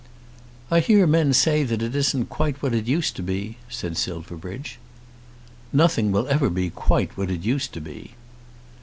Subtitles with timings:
[0.71, 4.79] "I hear men say that it isn't quite what it used to be," said Silverbridge.
[5.71, 8.15] "Nothing will ever be quite what it used to be."